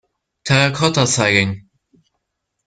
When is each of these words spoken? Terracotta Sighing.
Terracotta 0.43 1.05
Sighing. 1.05 1.69